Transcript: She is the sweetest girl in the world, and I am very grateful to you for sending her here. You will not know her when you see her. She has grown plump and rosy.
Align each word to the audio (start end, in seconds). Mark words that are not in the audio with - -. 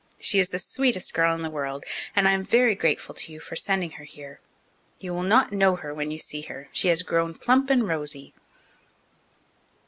She 0.19 0.39
is 0.39 0.49
the 0.49 0.57
sweetest 0.57 1.13
girl 1.13 1.35
in 1.35 1.43
the 1.43 1.51
world, 1.51 1.83
and 2.15 2.27
I 2.27 2.31
am 2.31 2.43
very 2.43 2.73
grateful 2.73 3.13
to 3.13 3.31
you 3.31 3.39
for 3.39 3.55
sending 3.55 3.91
her 3.91 4.03
here. 4.03 4.39
You 4.99 5.13
will 5.13 5.21
not 5.21 5.53
know 5.53 5.75
her 5.75 5.93
when 5.93 6.09
you 6.09 6.17
see 6.17 6.41
her. 6.41 6.69
She 6.71 6.87
has 6.87 7.03
grown 7.03 7.35
plump 7.35 7.69
and 7.69 7.87
rosy. 7.87 8.33